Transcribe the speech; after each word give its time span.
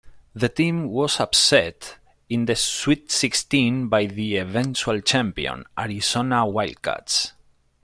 The 0.33 0.49
team 0.49 0.89
was 0.89 1.19
upset 1.19 1.99
in 2.27 2.45
the 2.45 2.55
Sweet 2.55 3.11
Sixteen 3.11 3.87
by 3.87 4.07
the 4.07 4.37
eventual 4.37 4.99
champion, 5.01 5.63
Arizona 5.77 6.43
Wildcats. 6.47 7.33